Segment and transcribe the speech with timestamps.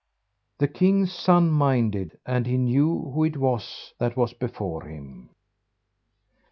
[0.57, 5.29] The king's son minded, and he knew who it was that was before him.